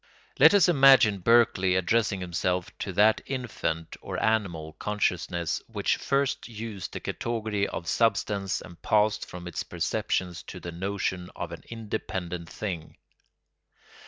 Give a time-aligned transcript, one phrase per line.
[0.39, 6.93] Let us imagine Berkeley addressing himself to that infant or animal consciousness which first used
[6.93, 12.49] the category of substance and passed from its perceptions to the notion of an independent
[12.49, 12.97] thing.